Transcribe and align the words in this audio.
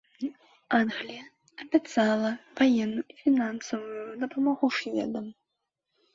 Англія 0.77 1.21
абяцала 1.63 2.31
ваенную 2.61 3.05
і 3.15 3.19
фінансавую 3.23 4.09
дапамогу 4.27 4.73
шведам. 4.81 5.25